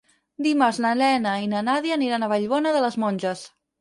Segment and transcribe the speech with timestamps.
[0.45, 3.45] Dimarts na Lena i na Nàdia aniran a Vallbona de les Monges.